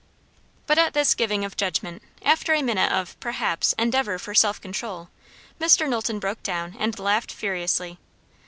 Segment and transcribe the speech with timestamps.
[0.65, 5.09] But at this giving of judgment, after a minute of, perhaps, endeavour for self control,
[5.59, 5.87] Mr.
[5.87, 7.99] Knowlton broke down and laughed furiously.